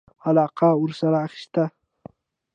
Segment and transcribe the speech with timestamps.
[0.27, 1.63] علاقه ورسره اخیسته.